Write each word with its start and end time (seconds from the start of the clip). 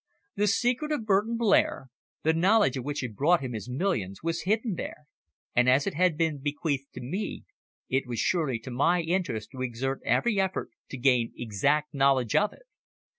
The 0.35 0.47
secret 0.47 0.91
of 0.91 1.05
Burton 1.05 1.37
Blair, 1.37 1.89
the 2.23 2.33
knowledge 2.33 2.75
of 2.75 2.83
which 2.83 3.01
had 3.01 3.15
brought 3.15 3.41
him 3.41 3.53
his 3.53 3.69
millions, 3.69 4.23
was 4.23 4.41
hidden 4.49 4.73
there, 4.73 5.05
and 5.55 5.69
as 5.69 5.85
it 5.85 5.93
had 5.93 6.17
been 6.17 6.39
bequeathed 6.41 6.91
to 6.93 7.01
me 7.01 7.43
it 7.87 8.07
was 8.07 8.17
surely 8.17 8.57
to 8.61 8.71
my 8.71 9.01
interest 9.03 9.51
to 9.51 9.61
exert 9.61 10.01
every 10.03 10.39
effort 10.39 10.71
to 10.89 10.97
gain 10.97 11.33
exact 11.37 11.93
knowledge 11.93 12.35
of 12.35 12.51
it. 12.51 12.63